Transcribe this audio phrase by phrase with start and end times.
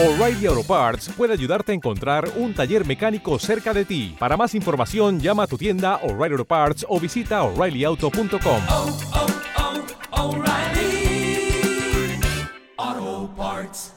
[0.00, 4.14] O'Reilly Auto Parts puede ayudarte a encontrar un taller mecánico cerca de ti.
[4.16, 8.62] Para más información, llama a tu tienda O'Reilly Auto Parts o visita oreillyauto.com.
[8.68, 8.98] oh,
[12.86, 13.94] oh, Parts.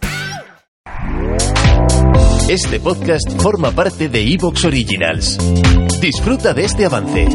[2.50, 5.38] Este podcast forma parte de Evox Originals.
[6.02, 7.28] Disfruta de este avance.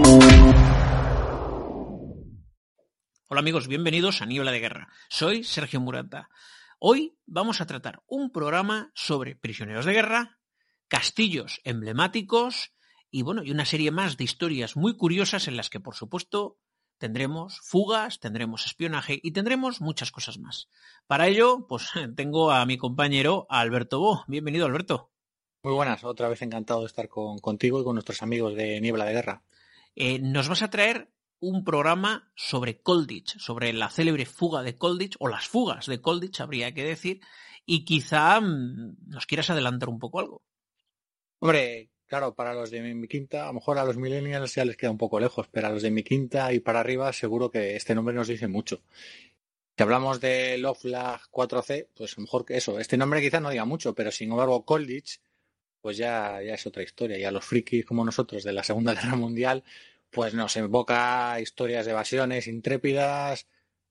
[3.28, 4.88] Hola amigos, bienvenidos a Niebla de Guerra.
[5.08, 6.28] Soy Sergio Murata.
[6.78, 10.38] Hoy vamos a tratar un programa sobre prisioneros de guerra,
[10.88, 12.74] castillos emblemáticos
[13.10, 16.58] y bueno, y una serie más de historias muy curiosas en las que por supuesto
[16.98, 20.68] tendremos fugas, tendremos espionaje y tendremos muchas cosas más.
[21.06, 24.24] Para ello, pues tengo a mi compañero Alberto Bo.
[24.28, 25.10] Bienvenido, Alberto.
[25.62, 29.06] Muy buenas, otra vez encantado de estar con, contigo y con nuestros amigos de Niebla
[29.06, 29.42] de Guerra.
[29.94, 35.16] Eh, nos vas a traer un programa sobre Colditch, sobre la célebre fuga de Colditch,
[35.18, 37.20] o las fugas de Colditch, habría que decir,
[37.64, 40.42] y quizá mmm, nos quieras adelantar un poco algo.
[41.38, 44.76] Hombre, claro, para los de mi quinta, a lo mejor a los millennials ya les
[44.76, 47.76] queda un poco lejos, pero a los de mi quinta y para arriba seguro que
[47.76, 48.82] este nombre nos dice mucho.
[49.76, 53.40] Si hablamos de Love Flag 4C, pues a lo mejor que eso, este nombre quizá
[53.40, 55.20] no diga mucho, pero sin embargo Colditch,
[55.82, 57.18] pues ya, ya es otra historia.
[57.18, 59.62] Y a los frikis como nosotros de la Segunda Guerra Mundial,
[60.10, 63.46] pues nos evoca historias de evasiones intrépidas,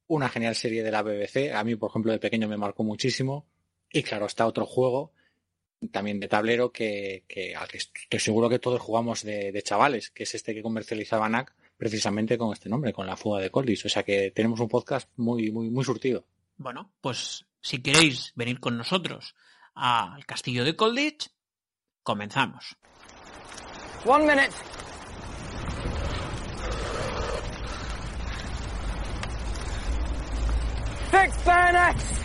[0.08, 3.46] una genial serie de la BBC, a mí por ejemplo de pequeño me marcó muchísimo,
[3.92, 5.14] y claro, está otro juego
[5.92, 10.10] también de tablero que, que al que estoy seguro que todos jugamos de, de, chavales,
[10.10, 13.86] que es este que comercializaba NAC precisamente con este nombre, con la fuga de Coldis.
[13.86, 16.26] O sea que tenemos un podcast muy, muy, muy surtido.
[16.58, 19.36] Bueno, pues si queréis venir con nosotros
[19.74, 21.30] al castillo de Colditch,
[22.04, 22.78] comenzamos.
[24.06, 24.54] One minute.
[31.16, 32.25] fix Bennett!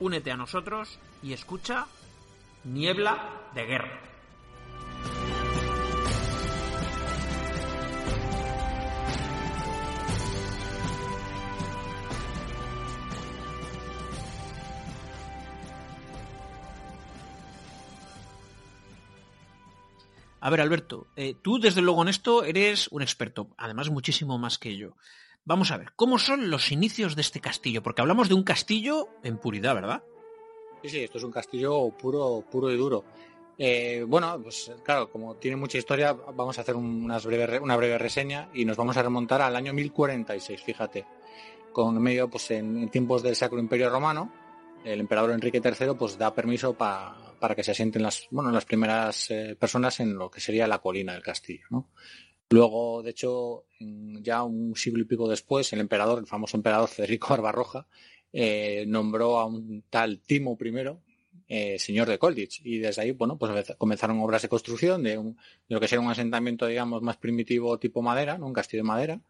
[0.00, 1.86] únete a nosotros y escucha
[2.64, 4.00] Niebla de Guerra.
[20.40, 24.56] A ver, Alberto, eh, tú desde luego en esto eres un experto, además muchísimo más
[24.56, 24.94] que yo.
[25.48, 27.82] Vamos a ver, ¿cómo son los inicios de este castillo?
[27.82, 30.02] Porque hablamos de un castillo en puridad, ¿verdad?
[30.82, 33.02] Sí, sí, esto es un castillo puro, puro y duro.
[33.56, 38.66] Eh, bueno, pues claro, como tiene mucha historia, vamos a hacer una breve reseña y
[38.66, 41.06] nos vamos a remontar al año 1046, fíjate.
[41.72, 44.30] Con medio, pues en, tiempos del Sacro Imperio Romano,
[44.84, 48.66] el emperador Enrique III pues da permiso pa, para que se asienten las, bueno, las
[48.66, 51.88] primeras eh, personas en lo que sería la colina del castillo, ¿no?
[52.50, 57.28] Luego, de hecho, ya un siglo y pico después, el emperador, el famoso emperador Federico
[57.30, 57.86] Barbarroja,
[58.32, 60.72] eh, nombró a un tal Timo I
[61.48, 62.60] eh, señor de Colditch.
[62.64, 66.04] Y desde ahí, bueno, pues comenzaron obras de construcción de, un, de lo que sería
[66.04, 69.20] un asentamiento, digamos, más primitivo tipo madera, un castillo de madera,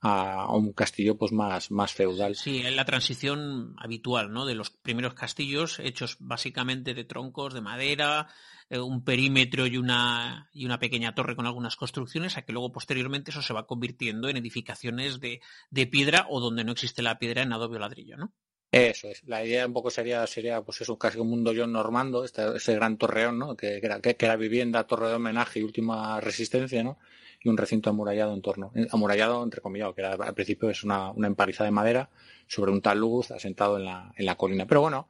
[0.00, 2.34] a, un castillo pues más, más feudal.
[2.36, 4.46] Sí, en la transición habitual, ¿no?
[4.46, 8.28] De los primeros castillos hechos básicamente de troncos, de madera,
[8.70, 12.72] eh, un perímetro y una, y una pequeña torre con algunas construcciones, a que luego
[12.72, 15.40] posteriormente eso se va convirtiendo en edificaciones de,
[15.70, 18.32] de piedra o donde no existe la piedra en adobe o ladrillo, ¿no?
[18.70, 19.22] Eso es.
[19.26, 22.74] La idea un poco sería, sería pues eso, casi un mundo John normando, este, ese
[22.74, 23.56] gran torreón, ¿no?
[23.56, 26.98] Que, era, vivienda, torre de homenaje y última resistencia, ¿no?
[27.40, 31.10] Y un recinto amurallado en torno, amurallado entre comillas, que era, al principio es una,
[31.12, 32.10] una de madera
[32.46, 34.66] sobre un talud asentado en la, en la colina.
[34.66, 35.08] Pero bueno,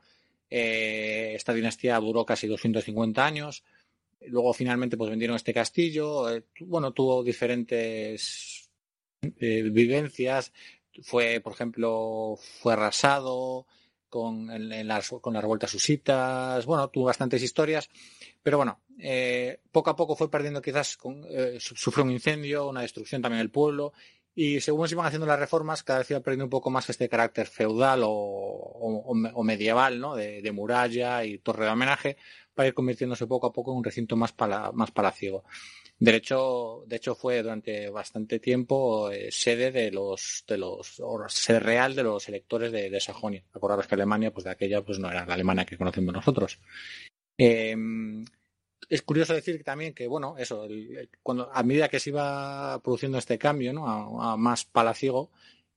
[0.51, 3.65] eh, esta dinastía duró casi 250 años.
[4.21, 6.31] Luego finalmente pues vendieron este castillo.
[6.31, 8.71] Eh, bueno, tuvo diferentes
[9.23, 10.53] eh, vivencias
[11.03, 13.67] fue, por ejemplo, fue arrasado,
[14.09, 14.49] con,
[14.87, 17.91] las, con las revueltas susitas, bueno, tuvo bastantes historias,
[18.43, 22.83] pero bueno, eh, poco a poco fue perdiendo quizás, con, eh, sufrió un incendio, una
[22.83, 23.93] destrucción también del pueblo,
[24.35, 27.09] y según se iban haciendo las reformas, cada vez iba perdiendo un poco más este
[27.09, 30.15] carácter feudal o medieval, ¿no?
[30.15, 32.17] De, de, muralla y torre de homenaje,
[32.59, 35.45] para ir convirtiéndose poco a poco en un recinto más, pala, más palaciego.
[35.97, 41.61] De hecho, de hecho fue durante bastante tiempo eh, sede de los, de los, sede
[41.61, 43.45] real de los electores de, de Sajonia.
[43.53, 46.59] Acordaros que Alemania, pues de aquella, pues no era la Alemania que conocemos nosotros.
[47.39, 47.77] Eh,
[48.89, 50.67] es curioso decir también que, bueno, eso,
[51.23, 54.21] cuando, a medida que se iba produciendo este cambio, ¿no?
[54.21, 55.31] A, más palaciego,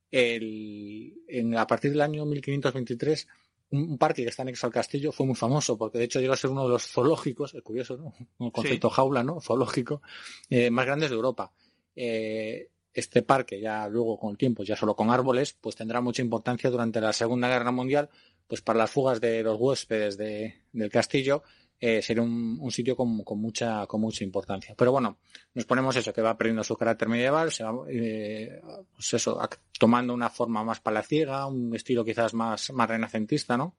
[0.10, 1.14] el,
[1.56, 3.28] a partir del año 1523,
[3.72, 6.38] un, parque que está anexo al castillo fue muy famoso, porque de hecho llegó a
[6.38, 8.14] ser uno de los zoológicos, es curioso, ¿no?
[8.38, 8.96] Un concepto sí.
[8.96, 9.42] jaula, ¿no?
[9.42, 10.02] Zoológico,
[10.50, 11.52] eh, más grandes de Europa.
[11.96, 16.22] Eh, este parque, ya luego con el tiempo, ya solo con árboles, pues tendrá mucha
[16.22, 18.10] importancia durante la Segunda Guerra Mundial,
[18.48, 21.44] pues para las fugas de los huéspedes de, del castillo,
[21.84, 24.76] eh, un, un sitio con, con, mucha, con mucha importancia.
[24.78, 25.18] Pero bueno,
[25.56, 28.62] nos ponemos eso, que va perdiendo su carácter medieval, se va, eh,
[28.94, 29.42] pues eso,
[29.80, 33.76] tomando una forma más palaciega, un estilo quizás más, más renacentista, ¿no?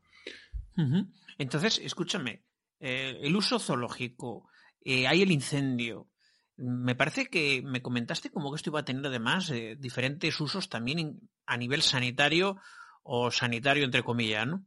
[1.38, 2.42] Entonces, escúchame,
[2.80, 4.48] eh, el uso zoológico,
[4.84, 6.08] eh, hay el incendio.
[6.56, 11.20] Me parece que me comentaste como que esto iba a tener además diferentes usos también
[11.46, 12.56] a nivel sanitario
[13.04, 14.66] o sanitario entre comillas, ¿no?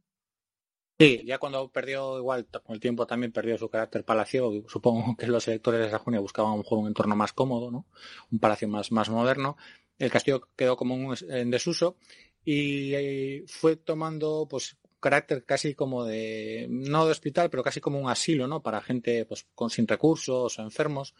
[0.98, 5.26] Sí, ya cuando perdió, igual con el tiempo también perdió su carácter palacio, supongo que
[5.26, 7.86] los electores de Sajonia buscaban lo mejor un entorno más cómodo, ¿no?
[8.30, 9.58] Un palacio más, moderno.
[9.98, 11.98] El castillo quedó como un, en desuso
[12.44, 18.00] y, y fue tomando pues carácter casi como de, no de hospital, pero casi como
[18.00, 18.62] un asilo, ¿no?
[18.62, 21.14] Para gente pues con sin recursos o enfermos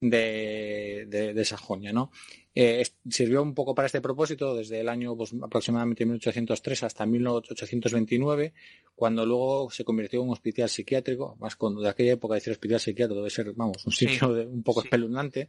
[0.00, 2.10] de, de, de Sajonia, ¿no?
[2.52, 8.52] Eh, sirvió un poco para este propósito desde el año pues, aproximadamente 1803 hasta 1829,
[8.94, 12.80] cuando luego se convirtió en un hospital psiquiátrico, más cuando de aquella época decir hospital
[12.80, 14.88] psiquiátrico debe ser, vamos, un sitio sí, de, un poco sí.
[14.88, 15.48] espeluznante,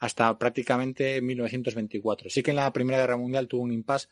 [0.00, 2.28] hasta prácticamente 1924.
[2.28, 4.08] Sí que en la Primera Guerra Mundial tuvo un impasse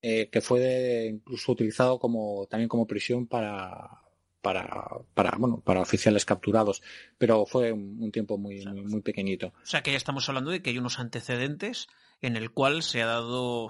[0.00, 4.07] eh, que fue de, incluso utilizado como también como prisión para
[4.40, 6.82] para, para bueno para oficiales capturados
[7.18, 10.50] pero fue un, un tiempo muy, muy, muy pequeñito o sea que ya estamos hablando
[10.50, 11.88] de que hay unos antecedentes
[12.20, 13.68] en el cual se ha dado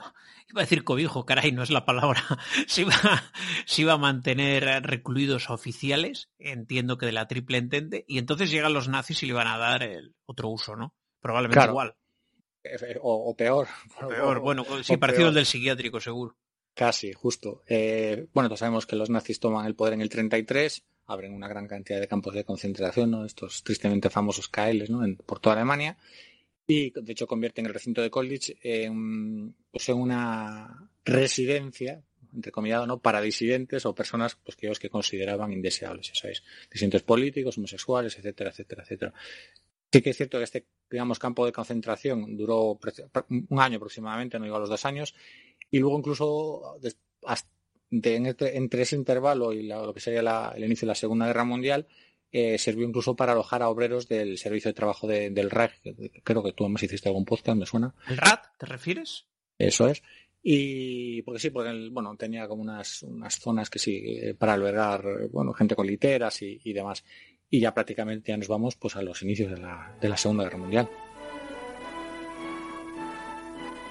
[0.51, 2.23] iba a decir cobijo caray no es la palabra
[2.67, 2.95] se iba
[3.67, 8.75] se iba a mantener recluidos oficiales entiendo que de la triple entente y entonces llegan
[8.75, 11.73] los nazis y le van a dar el otro uso no probablemente claro.
[11.73, 11.95] igual
[13.01, 13.69] o, o peor.
[14.03, 16.37] O peor, bueno, sí, parecido al del psiquiátrico, seguro.
[16.79, 17.65] Casi, justo.
[17.67, 21.49] Eh, bueno, todos sabemos que los nazis toman el poder en el 33, abren una
[21.49, 23.25] gran cantidad de campos de concentración, ¿no?
[23.25, 25.05] estos tristemente famosos KLs, ¿no?
[25.05, 25.99] En, por toda Alemania,
[26.69, 32.01] y de hecho convierten el recinto de College en, pues en una residencia,
[32.33, 33.01] entre comillas, ¿no?
[33.01, 38.17] para disidentes o personas pues, que ellos que consideraban indeseables, ya sabéis, disidentes políticos, homosexuales,
[38.17, 39.13] etcétera, etcétera, etcétera.
[39.93, 42.79] Sí que es cierto que este, digamos, campo de concentración duró
[43.29, 45.15] un año aproximadamente, no llegó a los dos años,
[45.71, 46.95] y luego incluso de,
[48.17, 51.27] entre, entre, ese intervalo y la, lo que sería la, el inicio de la Segunda
[51.27, 51.87] Guerra Mundial,
[52.31, 55.81] eh, sirvió incluso para alojar a obreros del servicio de trabajo de, del RAC,
[56.23, 57.95] creo que tú además hiciste algún podcast, me suena.
[58.09, 59.27] ¿El RAT te refieres?
[59.59, 60.03] Eso es.
[60.43, 64.55] Y porque sí, porque el, bueno, tenía como unas, unas zonas que sí, eh, para
[64.55, 67.03] albergar, bueno, gente con literas y, y demás
[67.51, 70.45] y ya prácticamente ya nos vamos pues a los inicios de la, de la Segunda
[70.45, 70.91] Guerra Mundial.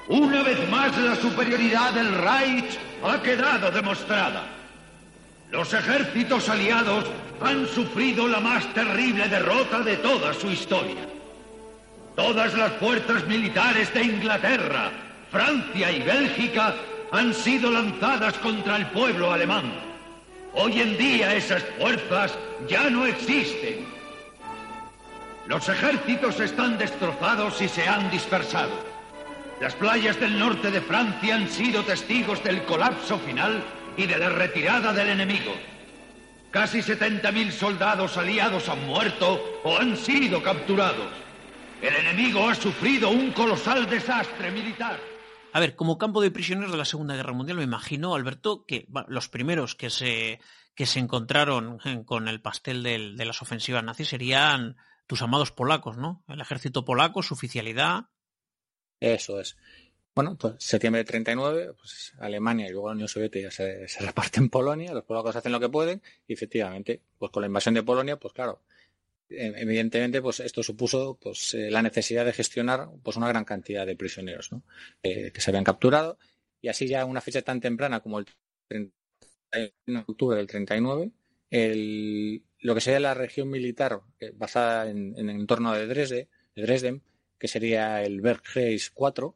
[0.09, 4.43] Una vez más la superioridad del Reich ha quedado demostrada.
[5.51, 7.05] Los ejércitos aliados
[7.41, 11.07] han sufrido la más terrible derrota de toda su historia.
[12.15, 14.91] Todas las fuerzas militares de Inglaterra,
[15.29, 16.73] Francia y Bélgica
[17.11, 19.73] han sido lanzadas contra el pueblo alemán.
[20.53, 22.33] Hoy en día esas fuerzas
[22.67, 23.85] ya no existen.
[25.47, 28.96] Los ejércitos están destrozados y se han dispersado.
[29.59, 33.63] Las playas del norte de Francia han sido testigos del colapso final
[33.97, 35.53] y de la retirada del enemigo.
[36.51, 41.11] Casi 70.000 soldados aliados han muerto o han sido capturados.
[41.81, 44.99] El enemigo ha sufrido un colosal desastre militar.
[45.53, 48.87] A ver, como campo de prisioneros de la Segunda Guerra Mundial, me imagino, Alberto, que
[49.07, 50.39] los primeros que se,
[50.75, 56.23] que se encontraron con el pastel de las ofensivas nazis serían tus amados polacos, ¿no?
[56.27, 58.05] El ejército polaco, su oficialidad.
[58.99, 59.57] Eso es.
[60.15, 64.39] Bueno, pues septiembre de 39, pues Alemania y luego la Unión Soviética se, se reparte
[64.39, 67.83] en Polonia, los polacos hacen lo que pueden y efectivamente, pues con la invasión de
[67.83, 68.61] Polonia, pues claro,
[69.29, 73.95] evidentemente pues esto supuso pues eh, la necesidad de gestionar pues una gran cantidad de
[73.95, 74.63] prisioneros ¿no?
[75.03, 76.17] eh, que se habían capturado
[76.61, 78.25] y así ya una fecha tan temprana como el
[79.51, 81.11] en octubre del 39,
[81.49, 86.27] el, lo que sería la región militar eh, basada en, en el entorno de, Dresde,
[86.55, 87.01] de Dresden,
[87.39, 89.35] que sería el Bergkreis 4,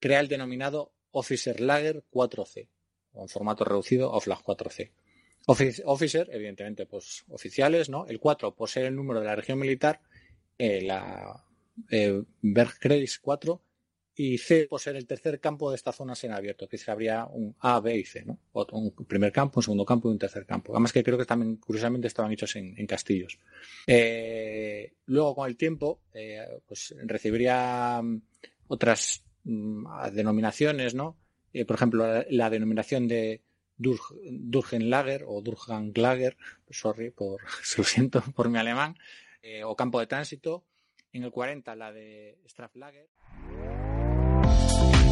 [0.00, 2.68] crea el denominado Officer Lager 4C,
[3.12, 4.92] o en formato reducido OFLAG 4C.
[5.46, 8.06] Office- Officer, evidentemente, pues oficiales, ¿no?
[8.06, 10.00] El 4, por ser el número de la región militar,
[10.58, 11.44] eh, la
[11.90, 13.60] eh, Bergkreis 4,
[14.16, 17.26] y C por ser el tercer campo de esta zona en abierto, que se habría
[17.26, 18.38] un A, B y C, ¿no?
[18.72, 20.72] Un primer campo, un segundo campo y un tercer campo.
[20.72, 23.38] Además que creo que también, curiosamente, estaban hechos en, en castillos.
[23.86, 28.22] Eh, luego, con el tiempo, eh, pues recibiría mm,
[28.68, 31.16] otras mm, denominaciones, ¿no?
[31.52, 33.42] Eh, por ejemplo, la, denominación de
[33.78, 36.36] Durg- Durgenlager o Durganglager,
[36.70, 37.42] sorry, por,
[37.78, 38.96] lo siento por mi alemán,
[39.64, 40.64] o campo de tránsito.
[41.12, 43.08] En el 40 la de Straflager.